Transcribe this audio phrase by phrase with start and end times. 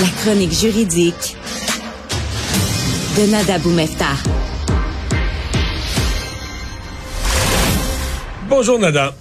[0.00, 1.36] La chronique juridique
[3.16, 4.06] de Nada Boumefta.
[8.48, 9.12] Bonjour Nada.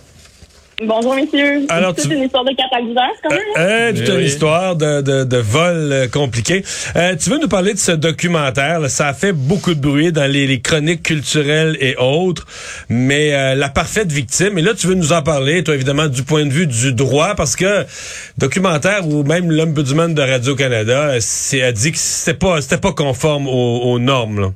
[0.86, 1.66] Bonjour, messieurs.
[1.70, 3.40] Alors, c'est tu- une histoire de catalyseur, quand même.
[3.56, 3.60] hein?
[3.62, 6.64] Euh, toute une histoire de, de, de vol euh, compliqué.
[6.96, 8.80] Euh, tu veux nous parler de ce documentaire?
[8.82, 8.88] là?
[8.88, 12.46] Ça a fait beaucoup de bruit dans les, les chroniques culturelles et autres,
[12.90, 14.60] mais euh, la parfaite victime.
[14.60, 17.34] Et là, tu veux nous en parler, toi, évidemment, du point de vue du droit,
[17.34, 17.84] parce que
[18.38, 22.94] documentaire ou même l'ombudsman de Radio-Canada euh, c'est- a dit que c'était pas, c'était pas
[22.94, 24.42] conforme aux, aux normes.
[24.42, 24.52] là.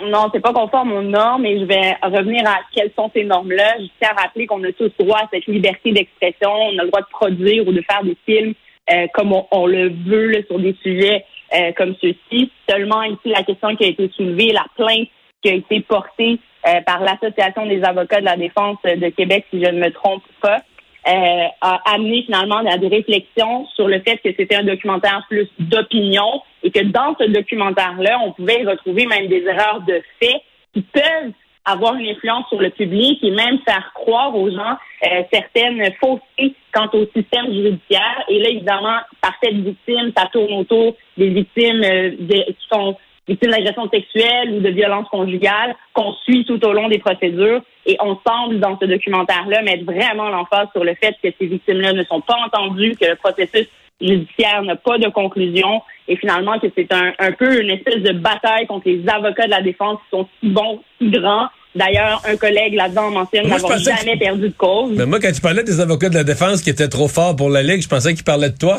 [0.00, 3.76] Non, c'est pas conforme aux normes et je vais revenir à quelles sont ces normes-là.
[3.78, 6.50] Je tiens à rappeler qu'on a tous droit à cette liberté d'expression.
[6.50, 8.54] On a le droit de produire ou de faire des films
[8.92, 12.50] euh, comme on, on le veut là, sur des sujets euh, comme ceux-ci.
[12.68, 15.08] Seulement ici, la question qui a été soulevée, la plainte
[15.42, 19.62] qui a été portée euh, par l'Association des avocats de la défense de Québec, si
[19.62, 20.62] je ne me trompe pas,
[21.06, 25.48] euh, a amené finalement à des réflexions sur le fait que c'était un documentaire plus
[25.58, 30.40] d'opinion et que dans ce documentaire-là, on pouvait y retrouver même des erreurs de fait
[30.72, 31.32] qui peuvent
[31.66, 36.54] avoir une influence sur le public et même faire croire aux gens euh, certaines faussetés
[36.72, 38.24] quant au système judiciaire.
[38.28, 42.96] Et là, évidemment, par cette victime, ça tourne autour des victimes euh, de- qui sont
[43.26, 47.62] victimes d'agression sexuelle ou de violence conjugale qu'on suit tout au long des procédures.
[47.86, 51.92] Et on semble, dans ce documentaire-là, mettre vraiment l'emphase sur le fait que ces victimes-là
[51.92, 53.66] ne sont pas entendues, que le processus
[54.00, 58.12] judiciaire n'a pas de conclusion et finalement que c'est un, un peu une espèce de
[58.12, 61.46] bataille contre les avocats de la défense qui sont si bons, si grands.
[61.74, 64.92] D'ailleurs, un collègue là-dedans mentionne n'avoir que- jamais perdu de cause.
[64.96, 67.50] Mais moi, quand tu parlais des avocats de la défense qui étaient trop forts pour
[67.50, 68.78] la Ligue, je pensais qu'ils parlaient de toi.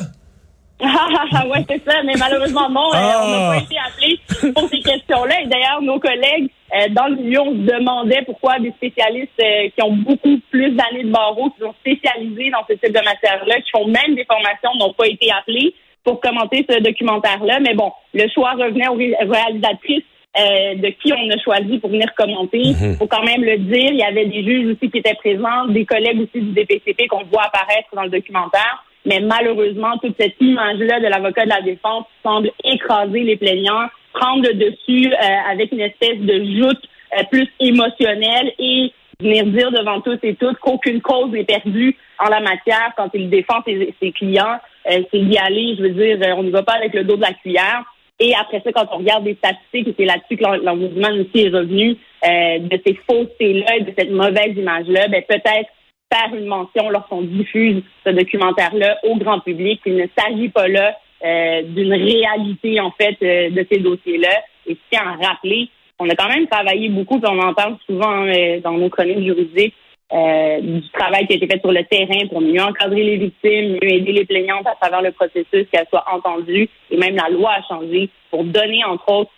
[0.81, 3.22] Ah, ouais, c'est ça, mais malheureusement, non, euh, Ah.
[3.23, 5.42] on n'a pas été appelés pour ces questions-là.
[5.42, 9.70] Et d'ailleurs, nos collègues euh, dans le milieu, on se demandait pourquoi des spécialistes euh,
[9.76, 13.62] qui ont beaucoup plus d'années de barreau, qui sont spécialisés dans ce type de matière-là,
[13.62, 15.73] qui font même des formations, n'ont pas été appelés
[16.04, 17.60] pour commenter ce documentaire-là.
[17.62, 20.04] Mais bon, le choix revenait aux ré- réalisatrices
[20.38, 22.60] euh, de qui on a choisi pour venir commenter.
[22.61, 25.67] Il faut quand même le dire, il y avait des juges aussi qui étaient présents,
[25.67, 28.83] des collègues aussi du DPCP qu'on voit apparaître dans le documentaire.
[29.05, 34.43] Mais malheureusement, toute cette image-là de l'avocat de la défense semble écraser les plaignants, prendre
[34.48, 36.82] le dessus euh, avec une espèce de joute
[37.17, 42.30] euh, plus émotionnelle et venir dire devant tous et toutes qu'aucune cause n'est perdue en
[42.30, 44.60] la matière quand il défend ses, ses clients.
[44.92, 47.16] Euh, c'est d'y aller, je veux dire, euh, on ne va pas avec le dos
[47.16, 47.83] de la cuillère.
[48.20, 51.45] Et après ça, quand on regarde des statistiques, et c'est là-dessus que l'en- l'ombudsman aussi
[51.45, 55.70] est revenu, euh, de ces faussetés-là et de cette mauvaise image-là, ben peut-être
[56.11, 59.82] faire une mention lorsqu'on diffuse ce documentaire-là au grand public.
[59.86, 60.95] Il ne s'agit pas là
[61.26, 64.43] euh, d'une réalité, en fait, euh, de ces dossiers-là.
[64.67, 67.77] Et je tiens à rappeler qu'on a quand même travaillé beaucoup, puis on en parle
[67.86, 69.73] souvent hein, euh, dans nos chroniques juridiques,
[70.14, 73.80] euh, du travail qui a été fait sur le terrain pour mieux encadrer les victimes,
[73.82, 77.52] mieux aider les plaignantes à travers le processus, qu'elles soient entendues, et même la loi
[77.54, 79.32] a changé pour donner, entre autres,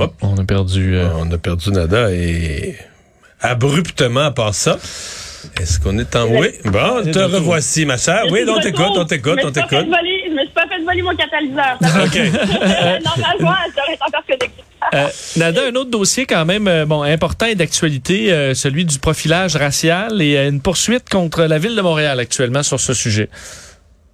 [0.00, 0.12] Hop.
[0.22, 0.94] On a perdu.
[0.94, 2.74] euh, On a perdu Nada et
[3.40, 4.78] abruptement à part ça.
[5.60, 6.26] Est-ce qu'on est en...
[6.26, 8.24] Oui, bon, te revoici, ma chère.
[8.30, 9.94] Oui, on t'écoute, on t'écoute, Je on me suis pas fait t'écoute.
[10.28, 11.78] Je me suis pas fait voler mon catalyseur.
[12.04, 12.16] OK.
[13.04, 14.64] Normalement, elle serait encore connectée.
[14.94, 15.06] euh,
[15.36, 19.54] Nada, un autre dossier quand même euh, bon important et d'actualité, euh, celui du profilage
[19.56, 23.28] racial et euh, une poursuite contre la ville de Montréal actuellement sur ce sujet.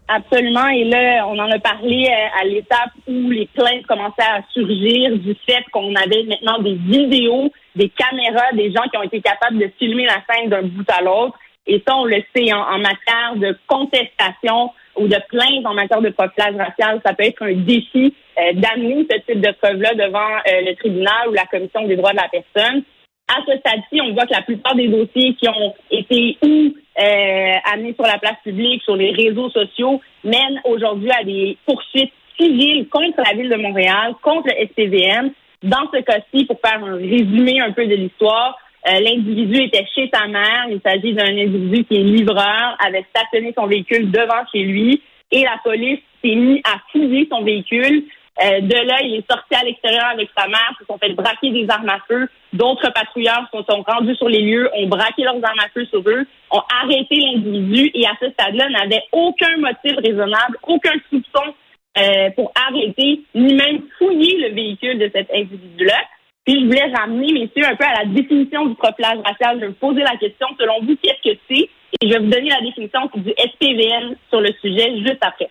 [0.07, 0.69] Absolument.
[0.69, 5.17] Et là, on en a parlé euh, à l'étape où les plaintes commençaient à surgir
[5.17, 9.59] du fait qu'on avait maintenant des vidéos, des caméras, des gens qui ont été capables
[9.59, 11.39] de filmer la scène d'un bout à l'autre.
[11.67, 16.11] Et ça, on le sait, en, matière de contestation ou de plainte en matière de
[16.11, 20.61] profilage racial, ça peut être un défi euh, d'amener ce type de preuve-là devant euh,
[20.67, 22.83] le tribunal ou la commission des droits de la personne.
[23.27, 27.53] À ce stade-ci, on voit que la plupart des dossiers qui ont été ou euh,
[27.73, 32.89] amenés sur la place publique, sur les réseaux sociaux, mènent aujourd'hui à des poursuites civiles
[32.89, 35.31] contre la ville de Montréal, contre le SPVM.
[35.62, 40.11] Dans ce cas-ci, pour faire un résumé un peu de l'histoire, euh, l'individu était chez
[40.12, 40.67] sa mère.
[40.71, 45.00] Il s'agit d'un individu qui est livreur, avait stationné son véhicule devant chez lui
[45.31, 48.05] et la police s'est mis à fouiller son véhicule.
[48.43, 51.51] Euh, de là, il est sorti à l'extérieur avec sa mère, se sont fait braquer
[51.51, 52.29] des armes à feu.
[52.53, 56.01] D'autres patrouilleurs se sont rendus sur les lieux, ont braqué leurs armes à feu sur
[56.01, 61.55] eux, ont arrêté l'individu et à ce stade-là n'avaient aucun motif raisonnable, aucun soupçon
[61.97, 66.03] euh, pour arrêter, ni même fouiller le véhicule de cet individu-là.
[66.45, 69.57] Puis je voulais ramener, messieurs, un peu à la définition du profilage racial.
[69.57, 71.69] Je vais vous poser la question, selon vous, qu'est-ce que c'est?
[72.01, 75.49] Et je vais vous donner la définition du SPVN sur le sujet juste après.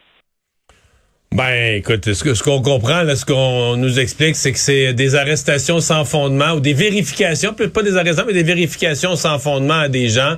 [1.34, 4.94] Ben, écoute, ce que- ce qu'on comprend, là, ce qu'on nous explique, c'est que c'est
[4.94, 9.40] des arrestations sans fondement ou des vérifications, peut-être pas des arrestations, mais des vérifications sans
[9.40, 10.38] fondement à des gens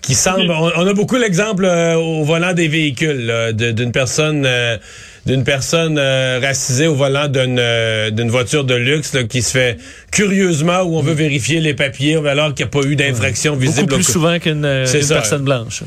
[0.00, 0.50] qui semble.
[0.50, 4.44] On, a beaucoup l'exemple euh, au volant des véhicules d'une personne.
[4.46, 4.76] Euh,
[5.24, 7.62] d'une personne euh, racisée au volant d'une
[8.10, 9.76] d'une voiture de luxe qui se fait
[10.10, 13.86] curieusement où on veut vérifier les papiers alors qu'il n'y a pas eu d'infraction visible.
[13.86, 14.62] Beaucoup plus souvent qu'une
[15.08, 15.84] personne blanche.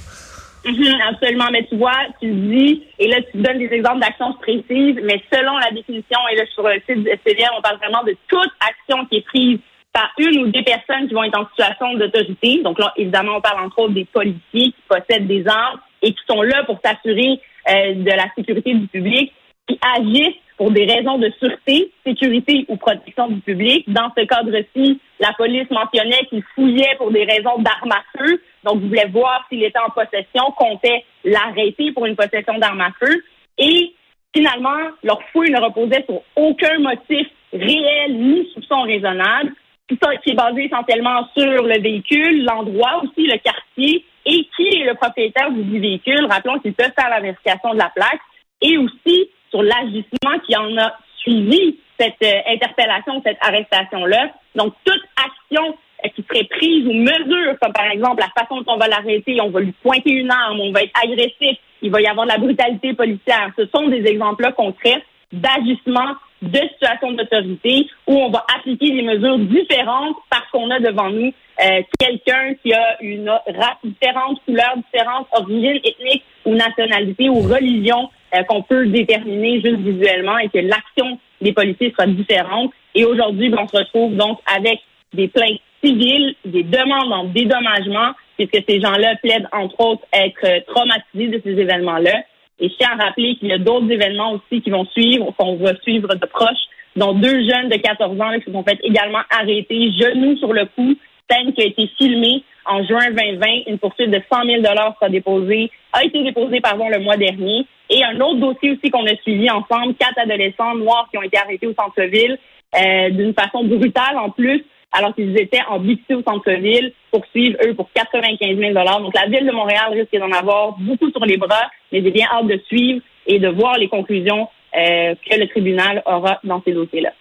[0.65, 4.99] Mhm, absolument, mais tu vois, tu dis, et là tu donnes des exemples d'actions précises,
[5.03, 8.15] mais selon la définition, et là sur le site du SPVM, on parle vraiment de
[8.27, 9.59] toute action qui est prise
[9.93, 12.61] par une ou des personnes qui vont être en situation d'autorité.
[12.63, 14.41] Donc là, évidemment, on parle entre autres des policiers
[14.71, 17.39] qui possèdent des armes et qui sont là pour s'assurer
[17.69, 19.31] euh, de la sécurité du public,
[19.67, 23.85] qui agissent pour des raisons de sûreté, sécurité ou protection du public.
[23.87, 28.41] Dans ce cadre-ci, la police mentionnait qu'il fouillait pour des raisons d'armes à feu.
[28.65, 32.91] Donc, vous voulez voir s'il était en possession, comptait l'arrêter pour une possession d'armes à
[32.99, 33.23] feu.
[33.57, 33.93] Et
[34.35, 39.53] finalement, leur fouille ne reposait sur aucun motif réel ni soupçon raisonnable
[39.87, 44.67] tout ça qui est basé essentiellement sur le véhicule, l'endroit aussi, le quartier et qui
[44.67, 46.25] est le propriétaire du véhicule.
[46.25, 48.21] Rappelons qu'il peut faire la vérification de la plaque
[48.61, 54.31] et aussi sur l'agissement qui en a suivi cette euh, interpellation, cette arrestation-là.
[54.55, 55.77] Donc, toute action
[56.09, 59.49] qui serait prise ou mesure, comme par exemple la façon dont on va l'arrêter, on
[59.49, 62.37] va lui pointer une arme, on va être agressif, il va y avoir de la
[62.37, 63.51] brutalité policière.
[63.57, 69.39] Ce sont des exemples-là concrets d'ajustement de situation d'autorité où on va appliquer des mesures
[69.39, 71.31] différentes parce qu'on a devant nous
[71.63, 78.09] euh, quelqu'un qui a une race différente, couleur différente, origine ethnique ou nationalité ou religion
[78.35, 82.71] euh, qu'on peut déterminer juste visuellement et que l'action des policiers soit différente.
[82.93, 84.81] Et aujourd'hui, ben, on se retrouve donc avec
[85.13, 91.27] des plaintes civiles, des demandes en dédommagement, puisque ces gens-là plaident entre autres être traumatisés
[91.27, 92.23] de ces événements-là.
[92.59, 95.55] Et je tiens à rappeler qu'il y a d'autres événements aussi qui vont suivre, qu'on
[95.57, 96.57] va suivre de proche,
[96.95, 100.65] dont deux jeunes de 14 ans qui se sont fait également arrêter, genoux sur le
[100.75, 100.95] cou,
[101.29, 103.45] scène qui a été filmée en juin 2020.
[103.67, 107.65] Une poursuite de 100 000 sera déposée, a été déposée pardon, le mois dernier.
[107.89, 111.37] Et un autre dossier aussi qu'on a suivi ensemble, quatre adolescents noirs qui ont été
[111.37, 112.37] arrêtés au centre-ville
[112.75, 114.63] euh, d'une façon brutale en plus
[114.97, 119.45] alors qu'ils étaient en BC au centre-ville, poursuivre, eux, pour 95 000 Donc, la Ville
[119.45, 123.01] de Montréal risque d'en avoir beaucoup sur les bras, mais j'ai bien hâte de suivre
[123.27, 127.11] et de voir les conclusions euh, que le tribunal aura dans ces dossiers-là.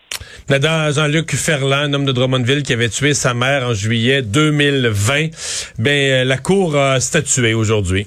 [0.48, 5.28] Madame Jean-Luc Ferland, un homme de Drummondville qui avait tué sa mère en juillet 2020,
[5.78, 8.06] ben, euh, la Cour a statué aujourd'hui.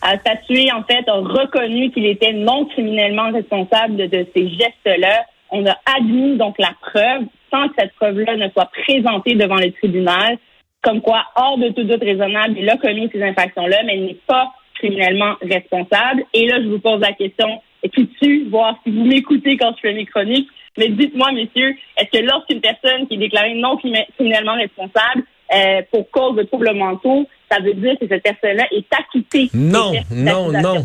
[0.00, 5.24] A statué, en fait, a reconnu qu'il était non criminellement responsable de, de ces gestes-là.
[5.56, 9.70] On a admis donc la preuve sans que cette preuve-là ne soit présentée devant le
[9.70, 10.36] tribunal,
[10.82, 14.18] comme quoi, hors de tout doute raisonnable, il a commis ces infractions-là, mais il n'est
[14.26, 16.24] pas criminellement responsable.
[16.34, 19.72] Et là, je vous pose la question, et puis tu voir si vous m'écoutez quand
[19.76, 23.76] je fais mes chroniques, mais dites-moi, messieurs, est-ce que lorsqu'une personne qui est déclarée non
[23.76, 28.86] criminellement responsable euh, pour cause de troubles mentaux, ça veut dire que cette personne-là est
[28.92, 29.50] acquittée?
[29.54, 30.84] Non, non, non.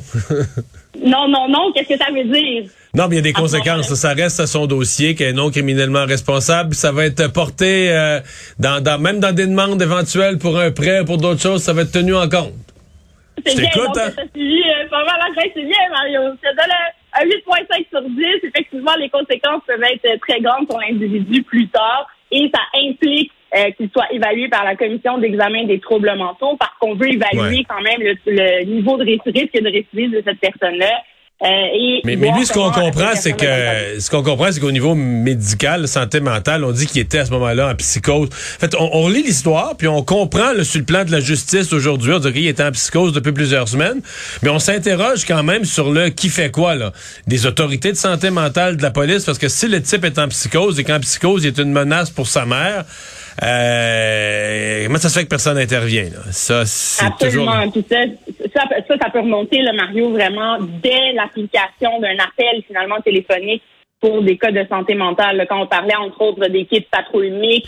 [1.06, 2.70] non, non, non, qu'est-ce que ça veut dire?
[2.94, 3.94] Non, mais il y a des conséquences.
[3.94, 6.74] Ça reste à son dossier, qui est non criminellement responsable.
[6.74, 8.20] Ça va être porté euh,
[8.60, 11.84] dans, dans, même dans des demandes éventuelles pour un prêt, pour d'autres choses, ça va
[11.84, 12.54] être tenu en compte.
[13.46, 14.12] C'est bien, donc, hein?
[14.16, 16.22] ça suivi euh, pas mal c'est bien, Mario.
[16.44, 18.26] C'est un 8.5 sur 10.
[18.44, 23.72] Effectivement, les conséquences peuvent être très grandes pour l'individu plus tard et ça implique euh,
[23.72, 27.82] qu'il soit évalué par la commission d'examen des troubles mentaux parce qu'on veut évaluer quand
[27.82, 31.02] même le, niveau de risque et de récidive de cette personne-là.
[31.42, 31.48] Euh,
[32.04, 35.88] mais, mais lui, ce qu'on comprend, c'est que ce qu'on comprend, c'est qu'au niveau médical,
[35.88, 38.28] santé mentale, on dit qu'il était à ce moment-là en psychose.
[38.28, 41.22] En fait, on, on lit l'histoire, puis on comprend le, sur le plan de la
[41.22, 44.02] justice aujourd'hui, on dit qu'il était en psychose depuis plusieurs semaines,
[44.44, 46.92] mais on s'interroge quand même sur le qui fait quoi là,
[47.26, 50.28] des autorités de santé mentale de la police, parce que si le type est en
[50.28, 52.84] psychose et qu'en psychose, il est une menace pour sa mère.
[53.44, 56.10] Euh, comment ça se fait que personne n'intervient?
[56.32, 57.10] Ça, c'est.
[57.20, 57.46] Toujours...
[57.50, 58.04] Ça,
[58.54, 63.64] ça, ça, peut remonter, le Mario, vraiment dès l'application d'un appel finalement téléphonique
[64.00, 65.46] pour des cas de santé mentale.
[65.50, 67.64] quand on parlait entre autres d'équipes patrouilles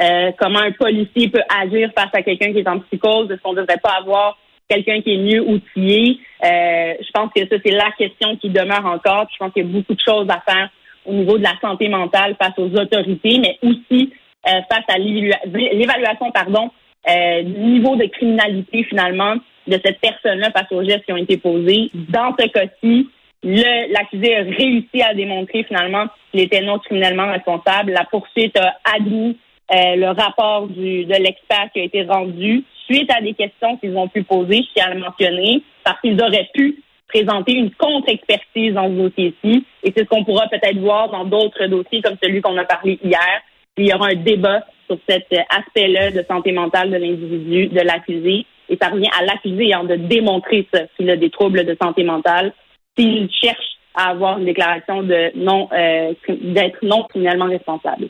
[0.00, 3.52] euh, comment un policier peut agir face à quelqu'un qui est en psychose, est-ce qu'on
[3.52, 4.36] ne devrait pas avoir
[4.68, 6.18] quelqu'un qui est mieux outillé?
[6.42, 9.28] Euh, je pense que ça, c'est la question qui demeure encore.
[9.32, 10.68] Je pense qu'il y a beaucoup de choses à faire
[11.06, 14.12] au niveau de la santé mentale face aux autorités, mais aussi
[14.46, 16.70] euh, face à l'évaluation pardon
[17.08, 19.36] euh, du niveau de criminalité finalement
[19.66, 21.90] de cette personne-là face aux gestes qui ont été posés.
[21.94, 23.08] Dans ce cas-ci,
[23.42, 27.92] l'accusé a réussi à démontrer finalement qu'il était non criminellement responsable.
[27.92, 29.38] La poursuite a admis
[29.72, 33.96] euh, le rapport du, de l'expert qui a été rendu suite à des questions qu'ils
[33.96, 38.74] ont pu poser, je tiens à le mentionner, parce qu'ils auraient pu présenter une contre-expertise
[38.74, 39.64] dans ce dossier-ci.
[39.82, 42.98] Et c'est ce qu'on pourra peut-être voir dans d'autres dossiers comme celui qu'on a parlé
[43.02, 43.42] hier,
[43.76, 48.46] il y aura un débat sur cet aspect-là de santé mentale de l'individu, de l'accusé.
[48.68, 52.04] et ça revient à l'accusé hein, de démontrer ça, s'il a des troubles de santé
[52.04, 52.52] mentale,
[52.96, 58.08] s'il cherche à avoir une déclaration de non euh, d'être non criminellement responsable.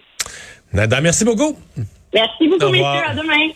[0.72, 1.56] Nada, merci beaucoup.
[2.12, 3.04] Merci beaucoup, messieurs.
[3.06, 3.52] À demain.